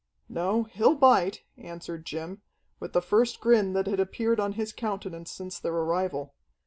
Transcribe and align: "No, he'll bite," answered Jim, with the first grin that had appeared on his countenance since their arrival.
"No, 0.27 0.63
he'll 0.63 0.95
bite," 0.95 1.43
answered 1.57 2.07
Jim, 2.07 2.41
with 2.79 2.93
the 2.93 3.03
first 3.03 3.39
grin 3.39 3.73
that 3.73 3.85
had 3.85 3.99
appeared 3.99 4.39
on 4.39 4.53
his 4.53 4.73
countenance 4.73 5.29
since 5.29 5.59
their 5.59 5.73
arrival. 5.75 6.33